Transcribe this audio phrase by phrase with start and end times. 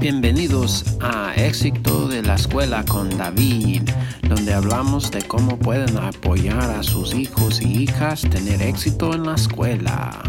[0.00, 3.82] Bienvenidos a Éxito de la Escuela con David,
[4.28, 9.34] donde hablamos de cómo pueden apoyar a sus hijos y hijas tener éxito en la
[9.34, 10.22] escuela.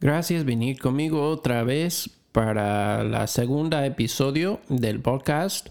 [0.00, 5.70] Gracias venir conmigo otra vez para la segunda episodio del podcast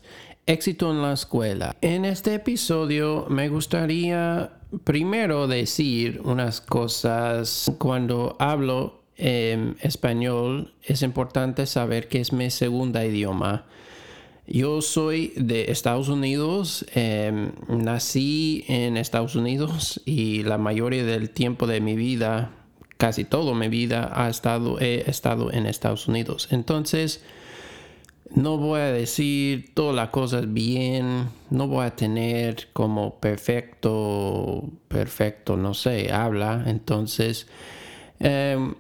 [0.52, 1.78] Éxito en la escuela.
[1.80, 4.52] En este episodio me gustaría
[4.84, 7.72] primero decir unas cosas.
[7.78, 13.66] Cuando hablo en español es importante saber que es mi segunda idioma.
[14.46, 21.66] Yo soy de Estados Unidos, em, nací en Estados Unidos y la mayoría del tiempo
[21.66, 22.52] de mi vida,
[22.98, 26.50] casi toda mi vida, ha estado, he estado en Estados Unidos.
[26.52, 27.24] Entonces,
[28.36, 35.58] no voy a decir todas las cosas bien, no voy a tener como perfecto, perfecto,
[35.58, 36.64] no sé, habla.
[36.68, 37.48] Entonces,
[38.20, 38.76] em,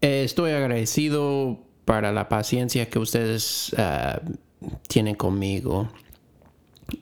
[0.00, 4.20] estoy agradecido para la paciencia que ustedes ah,
[4.88, 5.88] tienen conmigo.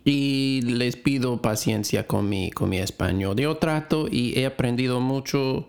[0.05, 3.36] Y les pido paciencia con mi, con mi español.
[3.36, 5.68] Yo trato y he aprendido mucho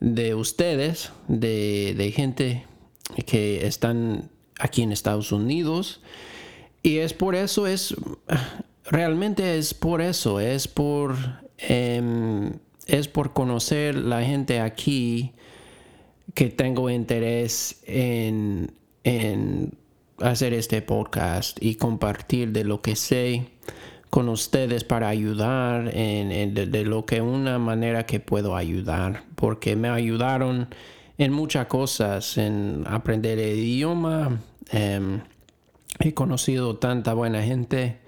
[0.00, 2.64] de ustedes, de, de gente
[3.26, 4.30] que están
[4.64, 6.00] aquí en Estados Unidos.
[6.82, 7.94] Y es por eso, es
[8.86, 11.16] realmente es por eso, es por,
[11.58, 12.52] em,
[12.86, 15.32] es por conocer la gente aquí
[16.32, 18.72] que tengo interés en,
[19.04, 19.74] en
[20.18, 23.46] hacer este podcast y compartir de lo que sé
[24.08, 29.88] con ustedes para ayudar en, de, lo que una manera que puedo ayudar porque me
[29.88, 30.68] ayudaron
[31.18, 34.40] en muchas cosas, en aprender el idioma.
[34.70, 35.20] Em,
[36.00, 37.98] he conocido tanta buena gente.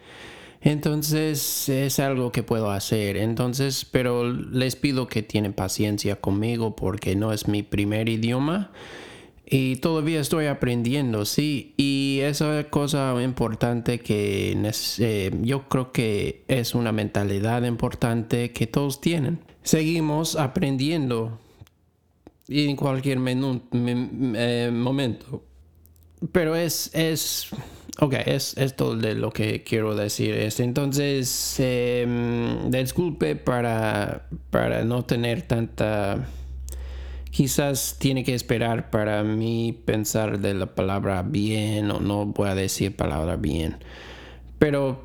[0.61, 3.17] Entonces es algo que puedo hacer.
[3.17, 8.73] Entonces, pero les pido que tienen paciencia conmigo porque no es mi primer idioma.
[9.49, 11.75] Y todavía estoy aprendiendo, sí.
[11.77, 14.57] Y esa cosa importante que
[14.99, 19.39] eh, yo creo que es una mentalidad importante que todos tienen.
[19.63, 21.39] Seguimos aprendiendo
[22.49, 25.45] en cualquier eh, momento.
[26.33, 27.49] Pero es, es,
[27.99, 30.35] ok, es, todo de lo que quiero decir.
[30.35, 36.27] Es, entonces, em, disculpe para, para no tener tanta...
[37.31, 42.55] Quizás tiene que esperar para mí pensar de la palabra bien o no voy a
[42.55, 43.77] decir palabra bien.
[44.59, 45.05] Pero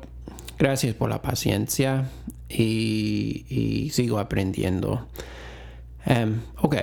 [0.58, 2.08] gracias por la paciencia
[2.48, 5.06] y, sigo aprendiendo.
[6.06, 6.76] Um, ok.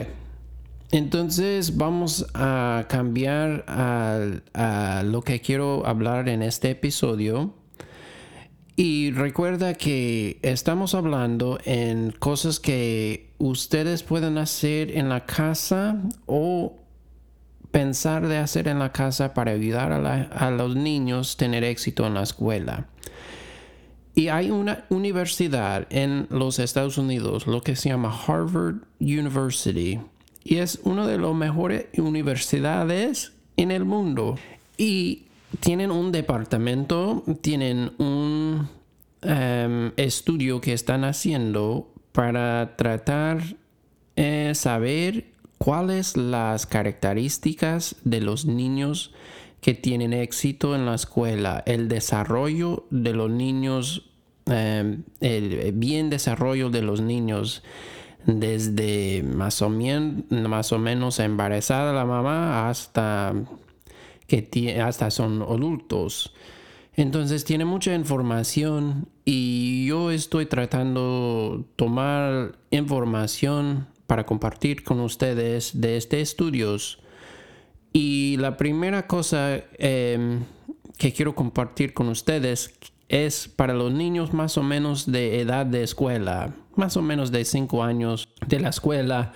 [0.92, 7.54] Entonces vamos a cambiar a, lo que quiero hablar en este episodio.
[8.76, 16.78] Y recuerda que estamos hablando en cosas que ustedes pueden hacer en la casa o
[17.72, 22.08] pensar de hacer en la casa para ayudar a, a los niños a tener éxito
[22.08, 22.88] en la escuela.
[24.16, 30.00] Y hay una universidad en los Estados Unidos, lo que se llama Harvard University
[30.50, 34.36] y es una de las mejores universidades en el mundo.
[34.78, 35.26] Y
[35.60, 38.68] tienen un departamento, tienen un
[39.22, 43.44] em, estudio que están haciendo para tratar
[44.16, 45.28] de saber
[45.60, 49.14] cuáles las características de los niños
[49.62, 54.10] que tienen éxito en la escuela, el desarrollo de los niños,
[54.48, 57.62] em, el bien desarrollo de los niños
[58.26, 63.34] desde más o, más o menos embarazada la mamá hasta
[64.28, 66.34] que hasta son adultos.
[66.94, 75.98] Entonces tiene mucha información y yo estoy tratando tomar información para compartir con ustedes de
[75.98, 77.00] este estudios.
[77.94, 80.44] Y la primera cosa em,
[80.98, 82.74] que quiero compartir con ustedes
[83.10, 87.44] es para los niños más o menos de edad de escuela, más o menos de
[87.44, 89.34] 5 años de la escuela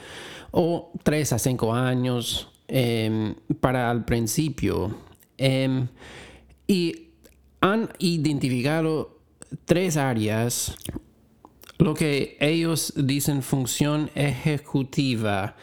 [0.52, 4.96] o 3 a 5 años em, para el principio.
[5.38, 5.88] Em,
[6.68, 7.10] y
[7.60, 9.20] han identificado
[9.66, 10.76] tres áreas,
[11.78, 15.56] lo que ellos dicen función ejecutiva.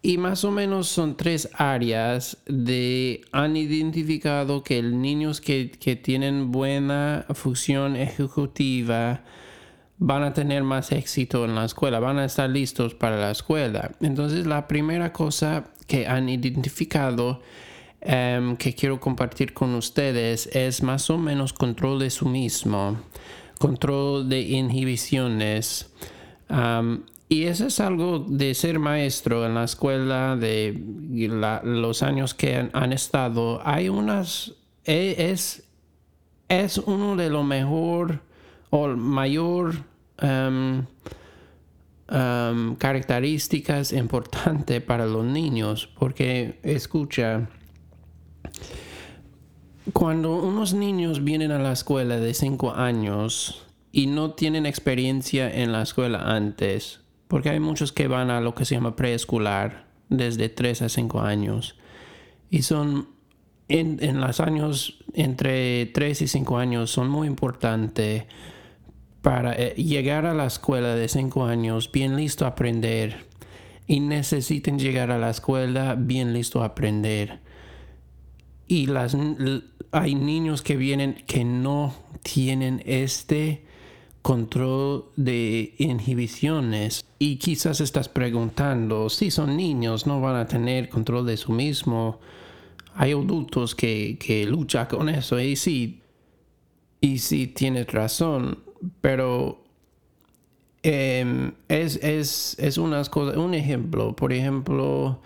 [0.00, 6.52] Y más o menos son tres áreas de han identificado que niños que, que tienen
[6.52, 9.22] buena función ejecutiva
[9.98, 13.92] van a tener más éxito en la escuela, van a estar listos para la escuela.
[14.00, 17.40] Entonces la primera cosa que han identificado
[18.00, 22.98] em, que quiero compartir con ustedes es más o menos control de su mismo,
[23.58, 25.90] control de inhibiciones.
[27.28, 30.82] Y eso es algo de ser maestro en la escuela, de
[31.62, 33.60] los años que han, estado.
[33.66, 34.54] Hay unas,
[34.84, 35.68] e, es,
[36.48, 38.22] es uno de los mejor
[38.70, 39.74] o mayor
[42.78, 47.50] características importantes para los niños, porque escucha,
[49.92, 55.72] cuando unos niños vienen a la escuela de 5 años y no tienen experiencia en
[55.72, 60.48] la escuela antes, porque hay muchos que van a lo que se llama preescolar desde
[60.48, 61.76] 3 a 5 años,
[62.50, 63.08] y son
[63.68, 68.24] en, en los años entre 3 y 5 años son muy importantes
[69.22, 73.26] para eh, llegar a la escuela de 5 años bien listo a aprender
[73.86, 77.40] y necesiten llegar a la escuela bien listo a aprender.
[78.66, 79.16] Y las,
[79.92, 83.64] hay niños que vienen que no tienen este
[84.28, 91.24] control de inhibiciones y quizás estás preguntando si son niños no van a tener control
[91.24, 92.20] de su mismo
[92.94, 96.02] hay adultos que, que luchan con eso y sí
[97.00, 98.58] y sí tienes razón
[99.00, 99.64] pero
[100.82, 105.20] em, es, es, es unas cosas, un ejemplo, por ejemplo,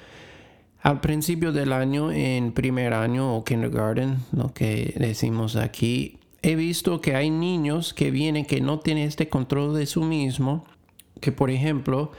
[0.80, 7.00] al principio del año, en primer año o kindergarten, lo que decimos aquí, he visto
[7.00, 10.64] que hay niños que vienen que no tienen este control de su mismo,
[11.20, 12.10] que por ejemplo,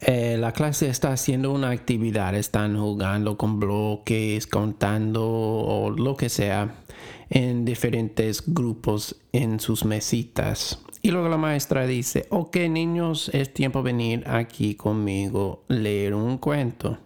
[0.00, 6.28] eh, la clase está haciendo una actividad, están jugando con bloques, contando o lo que
[6.28, 6.74] sea
[7.30, 10.80] en diferentes grupos en sus mesitas.
[11.00, 16.38] Y luego la maestra dice, ok niños, es tiempo de venir aquí conmigo, leer un
[16.38, 16.98] cuento.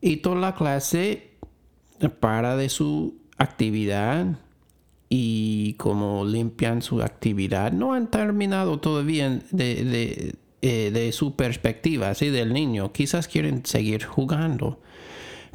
[0.00, 1.30] Y toda la clase
[2.20, 4.38] para de su actividad
[5.08, 12.52] y como limpian su actividad, no han terminado todavía de, eh, su perspectiva, así del
[12.52, 12.92] niño.
[12.92, 14.80] Quizás quieren seguir jugando.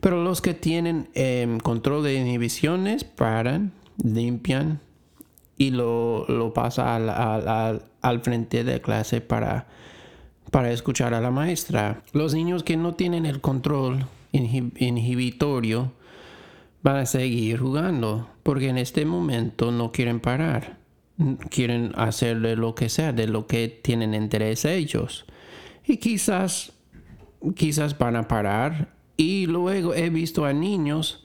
[0.01, 3.71] Pero los que tienen em, control de inhibiciones paran,
[4.03, 4.81] limpian
[5.57, 9.67] y lo, lo pasa al, frente de clase para,
[10.51, 12.01] para escuchar a la maestra.
[12.11, 15.93] Los niños que no tienen el control inhibitorio
[16.83, 20.77] van a seguir jugando porque en este momento no quieren parar.
[21.49, 25.25] Quieren hacer lo que sea, de lo que tienen interés ellos.
[25.85, 26.73] Y quizás,
[27.55, 31.23] quizás van a parar y luego he visto a niños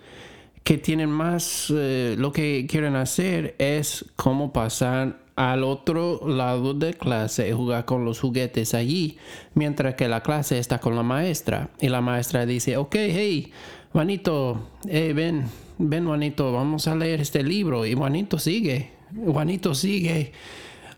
[0.63, 6.95] que tienen más, eh, lo que quieren hacer es cómo pasar al otro lado de
[6.95, 9.19] clase y jugar con los juguetes allí,
[9.55, 11.71] mientras que la clase está con la maestra.
[11.81, 13.53] Y la maestra dice, ok, hey,
[13.99, 15.47] Juanito, hey, ven,
[15.77, 17.85] ven Juanito, vamos a leer este libro.
[17.85, 18.93] Y Juanito sigue,
[19.27, 20.31] Juanito sigue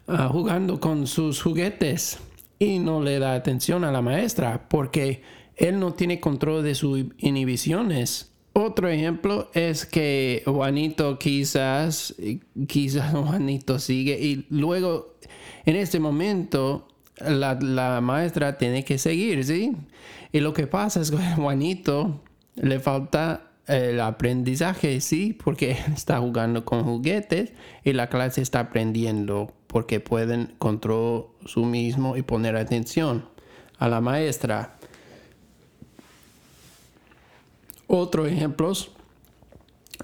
[0.06, 2.18] ah, jugando con sus juguetes
[2.58, 5.22] y no le da atención a la maestra porque
[5.56, 8.32] él no tiene control de sus inhibiciones.
[8.52, 12.14] Otro ejemplo es que Juanito quizás,
[12.68, 15.14] quizás Juanito sigue y luego
[15.64, 16.86] en este momento
[17.18, 19.72] la, maestra tiene que seguir, ¿sí?
[20.32, 22.20] Y lo que pasa es que Juanito
[22.60, 25.32] le falta el aprendizaje, ¿sí?
[25.32, 27.52] Porque está jugando con juguetes
[27.84, 33.28] y la clase está aprendiendo porque pueden controlar su mismo y poner atención
[33.78, 34.76] a la maestra.
[37.86, 38.72] Otro ejemplo,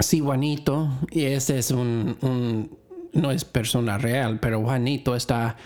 [0.00, 2.70] si Juanito, y ese es un,
[3.12, 5.56] no es persona real, pero Juanito está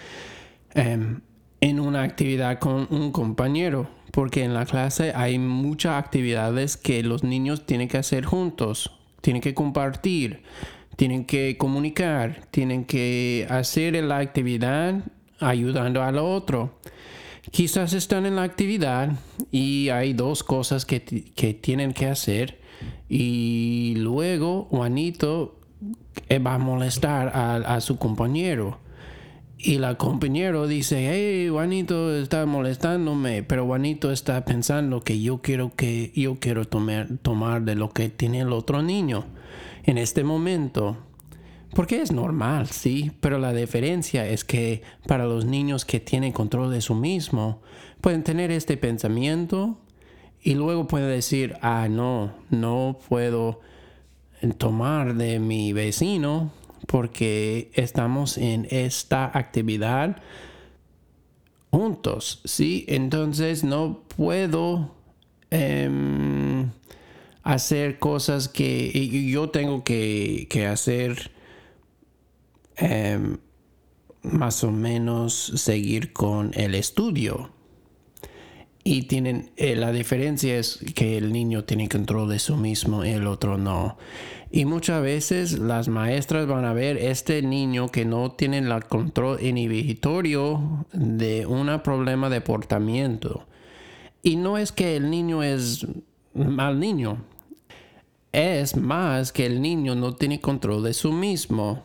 [0.74, 1.20] em,
[1.60, 7.24] en una actividad con un compañero, porque en la clase hay muchas actividades que los
[7.24, 10.42] niños tienen que hacer juntos, tienen que compartir,
[10.96, 15.02] tienen que comunicar, tienen que hacer la actividad
[15.38, 16.78] ayudando al otro.
[17.50, 19.12] Quizás están en la actividad
[19.50, 22.60] y hay dos cosas que, tienen que hacer
[23.08, 25.58] y luego Juanito
[26.28, 28.78] eh, va a molestar a, su compañero.
[29.62, 35.74] Y la compañero dice, hey, Juanito está molestándome, pero Juanito está pensando que yo quiero
[35.76, 39.26] que yo quiero tomar, tomar de lo que tiene el otro niño
[39.84, 40.96] en este momento.
[41.74, 46.70] Porque es normal, sí, pero la diferencia es que para los niños que tienen control
[46.70, 47.60] de su mismo,
[48.00, 49.78] pueden tener este pensamiento
[50.40, 53.60] y luego pueden decir, ah, no, no puedo
[54.56, 56.50] tomar de mi vecino
[56.90, 60.20] porque estamos en esta actividad
[61.70, 62.84] juntos, ¿sí?
[62.88, 64.94] Entonces no puedo
[65.50, 66.70] em,
[67.42, 68.90] hacer cosas que
[69.30, 71.30] yo tengo que, que hacer
[72.80, 73.36] Em,
[74.22, 77.50] más o menos seguir con el estudio.
[78.84, 83.10] Y tienen, eh, la diferencia es que el niño tiene control de sí mismo y
[83.10, 83.98] el otro no.
[84.52, 89.40] Y muchas veces las maestras van a ver este niño que no tiene el control
[89.40, 93.46] inhibitorio de un problema de portamiento.
[94.22, 95.86] Y no es que el niño es
[96.34, 97.18] mal niño,
[98.32, 101.84] es más que el niño no tiene control de sí mismo.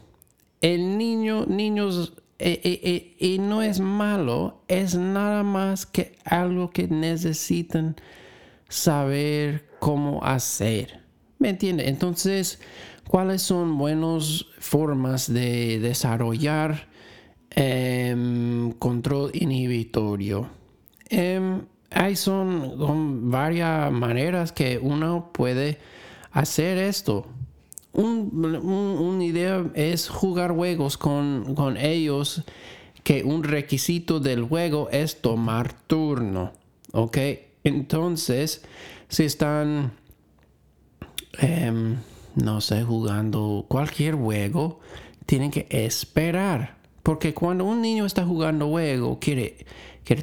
[0.59, 6.71] El niño, niños, eh, eh, eh, y no es malo, es nada más que algo
[6.71, 7.95] que necesitan
[8.69, 11.04] saber cómo hacer.
[11.37, 11.89] ¿Me entiende?
[11.89, 12.59] Entonces,
[13.07, 16.87] ¿cuáles son buenas formas de desarrollar
[17.51, 20.49] em, control inhibitorio?
[21.09, 21.61] Em,
[21.91, 25.79] hay son varias maneras que uno puede
[26.31, 27.25] hacer esto.
[27.93, 32.43] una idea es jugar juegos con, con, ellos,
[33.03, 36.51] que un requisito del juego es tomar turno.
[36.91, 37.17] ¿Ok?
[37.63, 38.63] Entonces,
[39.07, 39.93] si están,
[41.39, 41.97] em,
[42.35, 44.79] no sé, jugando cualquier juego,
[45.25, 46.77] tienen que esperar.
[47.03, 49.65] Porque cuando un niño está jugando juego, quiere,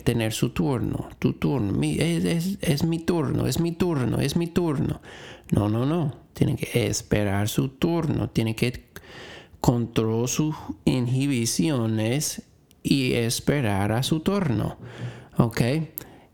[0.04, 5.00] tener su turno, tu turno, es, es mi turno, es mi turno, es mi turno.
[5.52, 6.16] No, no, no.
[6.34, 8.30] Tiene que esperar su turno.
[8.30, 8.84] Tiene que
[9.60, 12.42] controlar sus inhibiciones
[12.82, 14.76] y esperar a su turno.
[15.36, 15.60] ¿Ok?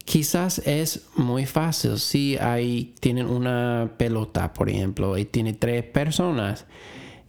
[0.08, 6.64] Quizás es muy fácil si hay, tienen una pelota, por ejemplo, y tiene tres personas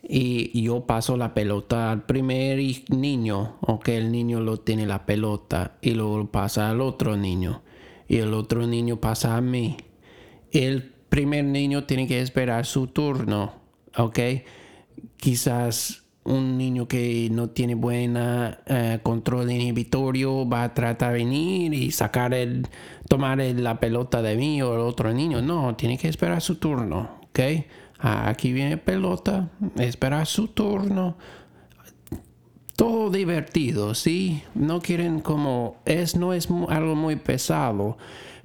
[0.02, 2.58] y yo paso la pelota al primer
[2.88, 7.64] niño, ok, el niño lo tiene la pelota y luego pasa al otro niño
[8.08, 9.76] y el otro niño pasa a mí.
[10.54, 13.56] El primer niño tiene que esperar su turno,
[13.98, 14.20] ¿ok?
[15.18, 21.74] Quizás un niño que no tiene buena eh, control inhibitorio va a tratar de venir
[21.74, 22.68] y sacar el,
[23.08, 25.42] tomar la pelota de mí o el otro niño.
[25.42, 27.40] No, tiene que esperar su turno, ¿ok?
[28.00, 31.18] Ah, aquí viene pelota, esperar su turno.
[32.76, 34.44] Todo divertido, ¿sí?
[34.54, 37.98] No quieren como, es, no es algo muy pesado,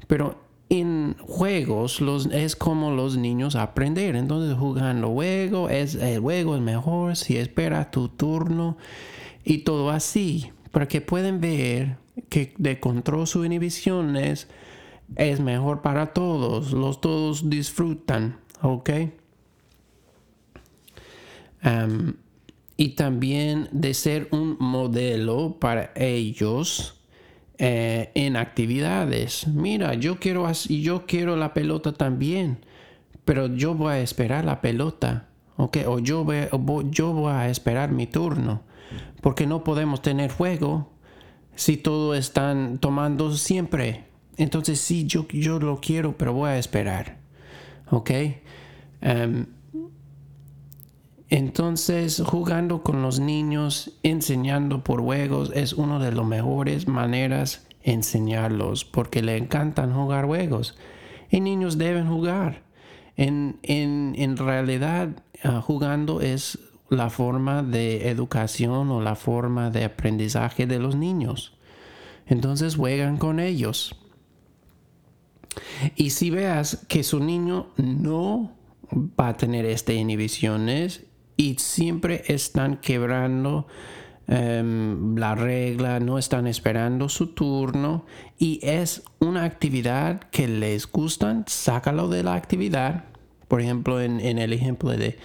[0.09, 4.17] pero en juegos los, es como los niños aprender.
[4.17, 8.77] Entonces jugando juego, es, el juego es mejor si espera tu turno
[9.45, 10.51] y todo así.
[10.71, 14.49] Para que pueden ver que de control sus inhibiciones
[15.17, 16.73] es mejor para todos.
[16.73, 18.39] Los todos disfrutan.
[18.63, 18.91] ¿Ok?
[22.77, 27.01] y también de ser un modelo para ellos
[27.59, 29.47] eh, en actividades.
[29.47, 32.59] Mira, yo quiero, yo quiero la pelota también,
[33.25, 35.79] pero yo voy a esperar la pelota, ¿ok?
[35.87, 36.49] O yo voy,
[36.91, 38.63] yo voy a esperar mi turno,
[39.21, 40.91] porque no podemos tener juego
[41.55, 44.05] si todos están tomando siempre.
[44.37, 47.19] Entonces sí, yo, yo lo quiero, pero voy a esperar,
[47.91, 48.11] ¿ok?
[49.01, 49.47] Em,
[51.35, 57.91] entonces, jugando con los niños, enseñando por juegos, es una de las mejores maneras de
[57.91, 60.77] enseñarlos, porque le encantan jugar juegos.
[61.29, 62.63] Y niños deben jugar.
[63.17, 63.59] En,
[64.37, 65.09] realidad,
[65.43, 71.59] ah, jugando es la forma de educación o la forma de aprendizaje de los niños.
[72.27, 73.97] Entonces juegan con ellos.
[75.97, 78.53] Y si veas que su niño no
[79.19, 83.67] va a tener estas inhibiciones y siempre están quebrando
[84.27, 88.07] em, la regla, no están esperando su turno
[88.39, 93.05] y es una actividad que les gustan, sácalo de la actividad.
[93.49, 95.19] Por ejemplo, en, el ejemplo de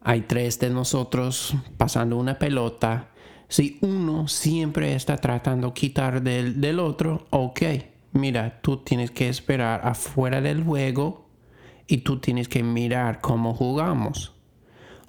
[0.00, 3.08] hay tres de nosotros pasando una pelota.
[3.48, 7.62] Si uno siempre está tratando de quitar del, del otro, ok,
[8.12, 11.26] mira, tú tienes que esperar afuera del juego
[11.86, 14.32] y tú tienes que mirar cómo jugamos.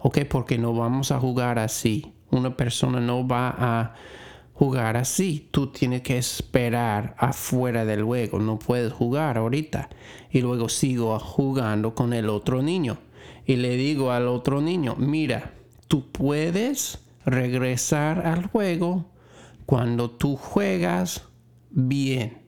[0.03, 0.19] ¿Ok?
[0.29, 2.13] Porque no vamos a jugar así.
[2.29, 3.95] Una persona no va a
[4.53, 5.47] jugar así.
[5.49, 8.37] Tú tienes que esperar afuera del juego.
[8.39, 9.89] No puedes jugar ahorita.
[10.29, 12.97] Y luego sigo jugando con el otro niño.
[13.45, 15.53] Y le digo al otro niño, mira,
[15.87, 19.05] tú puedes regresar al juego
[19.65, 21.23] cuando tú juegas
[21.69, 22.39] bien.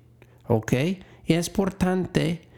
[0.48, 0.74] ¿Ok?
[1.26, 2.50] Y es importante,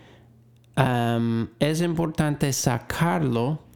[1.60, 3.67] es importante sacarlo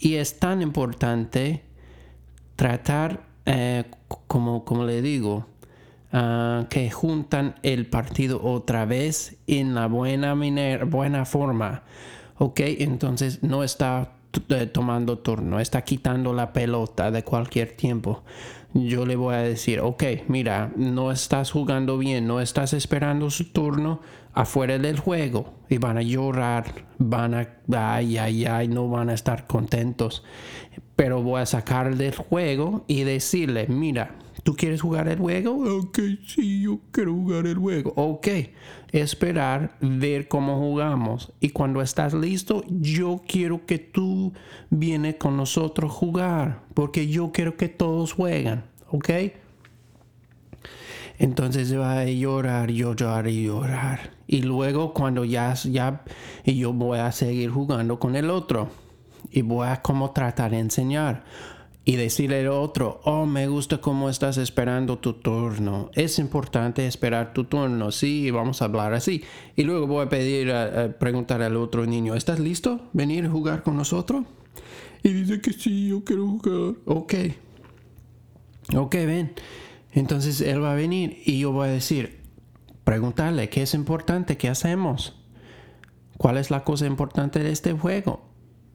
[0.00, 1.62] y es tan importante
[2.56, 3.84] tratar, eh,
[4.26, 5.46] como, como le digo,
[6.12, 10.34] ah, que juntan el partido otra vez en la buena,
[10.84, 11.82] buena forma.
[12.38, 14.14] Ok, entonces no está
[14.72, 18.22] tomando turno, está quitando la pelota de cualquier tiempo,
[18.72, 23.50] yo le voy a decir, ok, mira, no estás jugando bien, no estás esperando su
[23.50, 24.00] turno
[24.32, 29.14] afuera del juego y van a llorar, van a, ay, ay, ay, no van a
[29.14, 30.24] estar contentos.
[30.94, 35.78] Pero voy a sacar del juego y decirle, mira, ¿Tú quieres jugar el juego?
[35.78, 37.92] Ok, sí, yo quiero jugar el juego.
[37.96, 38.28] Ok,
[38.90, 41.32] esperar, ver cómo jugamos.
[41.40, 44.32] Y cuando estás listo, yo quiero que tú
[44.70, 46.62] vienes con nosotros a jugar.
[46.74, 48.64] Porque yo quiero que todos jueguen.
[48.88, 49.10] Ok.
[51.18, 54.12] Entonces va a llorar, llorar y llorar.
[54.26, 56.02] Y luego cuando ya, ya,
[56.44, 58.70] y yo voy a seguir jugando con el otro.
[59.30, 61.24] Y voy a como tratar de enseñar
[61.84, 65.90] y decirle al otro, oh, me gusta cómo estás esperando tu turno.
[65.94, 69.22] Es importante esperar tu turno, sí, vamos a hablar así.
[69.56, 72.88] Y luego voy a pedir, a, preguntar al otro niño, ¿estás listo?
[72.92, 74.24] ¿Venir a jugar con nosotros?
[75.02, 76.74] Y dice que sí, yo quiero jugar.
[76.84, 77.14] Ok.
[78.76, 79.32] Ok, ven.
[79.92, 82.20] Entonces él va a venir y yo voy a decir,
[82.84, 84.36] preguntarle, ¿qué es importante?
[84.36, 85.16] ¿Qué hacemos?
[86.18, 88.20] ¿Cuál es la cosa importante de este juego?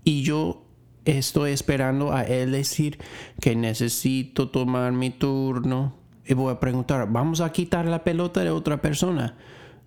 [0.03, 0.64] Y yo
[1.05, 2.99] estoy esperando a él decir
[3.39, 5.95] que necesito tomar mi turno.
[6.25, 9.35] Y voy a preguntar, ¿vamos a quitar la pelota de otra persona?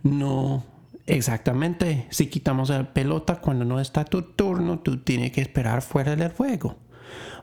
[0.03, 0.65] No,
[1.07, 2.07] exactamente.
[2.11, 6.31] Si quitamos la pelota cuando no está tu turno, tú tienes que esperar fuera del
[6.31, 6.77] juego.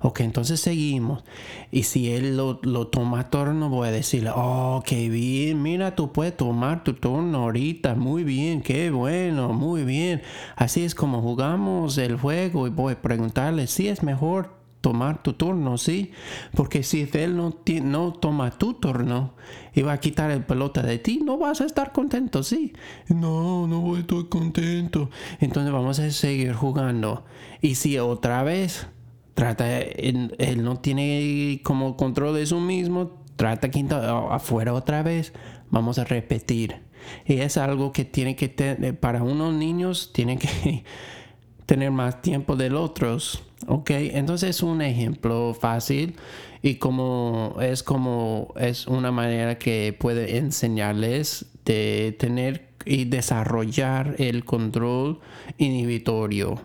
[0.01, 1.23] Ok, entonces seguimos.
[1.71, 2.57] Y si él lo,
[2.87, 7.43] toma a turno, voy a decirle, oh, qué bien, mira, tú puedes tomar tu turno
[7.43, 10.21] ahorita, muy bien, qué bueno, muy bien.
[10.55, 15.33] Así es como jugamos el juego y voy a preguntarle si es mejor tomar tu
[15.33, 16.11] turno, ¿sí?
[16.53, 19.33] Porque si él no, no toma tu turno
[19.73, 22.71] y va a quitar el pelota de ti, no vas a estar contento, ¿sí?
[23.07, 25.09] No, no estar contento.
[25.39, 27.25] Entonces vamos a seguir jugando.
[27.61, 28.87] Y si otra vez
[29.35, 35.33] trata, él, no tiene como control de su mismo, trata quinta afuera otra vez,
[35.69, 36.77] vamos a repetir.
[37.25, 40.83] Y es algo que tiene que tener, para unos niños, tienen que
[41.67, 43.43] tener más tiempo del otros.
[43.67, 46.15] Ok, entonces es un ejemplo fácil
[46.61, 54.45] y como es como es una manera que puede enseñarles de tener y desarrollar el
[54.45, 55.19] control
[55.57, 56.59] inhibitorio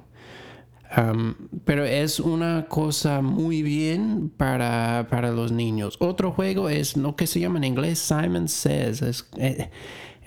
[1.65, 5.97] pero es una cosa muy bien para, los niños.
[6.01, 9.03] Otro juego es lo que se llama en inglés Simon Says.
[9.03, 9.71] Es, eh,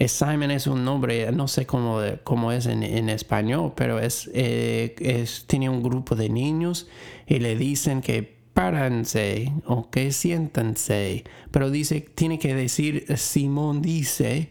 [0.08, 5.46] Simon es un nombre, no sé cómo, cómo es en, español, pero es, eh, es,
[5.48, 6.88] tiene un grupo de niños
[7.28, 11.24] y le dicen que páranse o que siéntanse.
[11.52, 14.50] Pero dice, tiene que decir Simón dice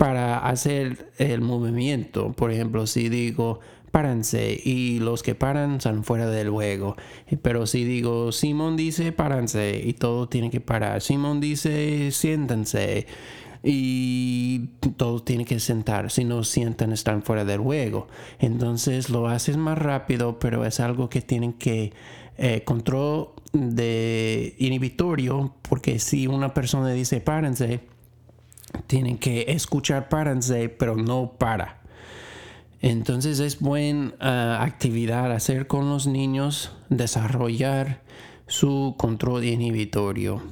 [0.00, 2.32] para hacer el movimiento.
[2.32, 6.96] Por ejemplo, si digo páranse y los que paran están fuera del juego.
[7.42, 11.02] Pero si digo, Simón dice, páranse y todo tiene que parar.
[11.02, 13.06] Simón dice, siéntense
[13.62, 16.10] y todos tienen que sentar.
[16.10, 18.08] Si no sientan, están fuera del juego.
[18.38, 21.92] Entonces lo haces más rápido, pero es algo que tienen que
[22.38, 27.80] eh, control de inhibitorio, porque si una persona dice párense,
[28.86, 31.79] tienen que escuchar párense, pero no para.
[32.82, 38.02] Entonces es buena ah, actividad hacer con los niños, desarrollar
[38.46, 40.42] su control inhibitorio.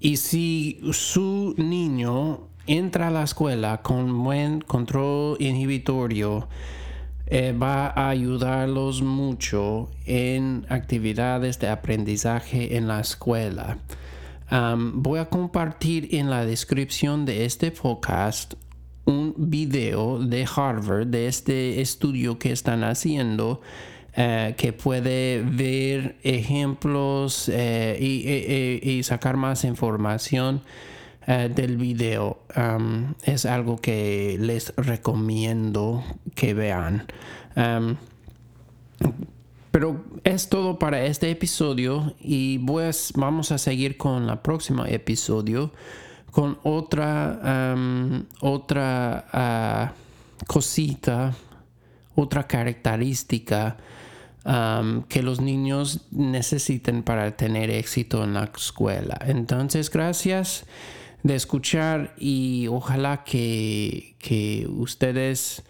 [0.00, 6.48] y si su niño entra a la escuela con buen control inhibitorio,
[7.26, 13.78] eh, va a ayudarlos mucho en actividades de aprendizaje en la escuela.
[14.50, 18.54] voy a compartir en la descripción de este podcast
[19.08, 23.62] un video de Harvard, de este estudio que están haciendo,
[24.14, 27.96] eh, que puede ver ejemplos eh,
[28.82, 30.60] y, sacar más información
[31.26, 32.40] eh, del video.
[33.22, 37.06] Es algo que les recomiendo que vean.
[39.70, 45.72] Pero es todo para este episodio y pues vamos a seguir con el próximo episodio
[46.30, 47.74] con otra,
[48.40, 49.92] otra ah,
[50.46, 51.34] cosita,
[52.14, 53.76] otra característica
[55.08, 59.18] que los niños necesiten para tener éxito en la escuela.
[59.26, 60.64] Entonces, gracias
[61.22, 65.62] de escuchar y ojalá que, que ustedes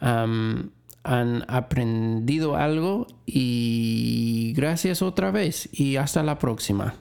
[0.00, 6.94] han aprendido algo y gracias otra vez y hasta la próxima.